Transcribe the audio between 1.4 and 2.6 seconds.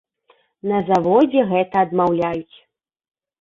гэта адмаўляюць.